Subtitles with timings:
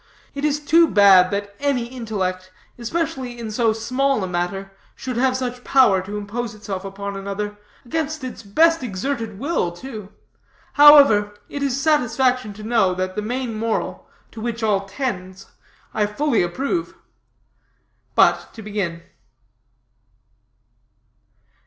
[0.33, 5.37] It is too bad that any intellect, especially in so small a matter, should have
[5.37, 10.11] such power to impose itself upon another, against its best exerted will, too.
[10.73, 15.51] However, it is satisfaction to know that the main moral, to which all tends,
[15.93, 16.95] I fully approve.
[18.15, 19.03] But, to begin."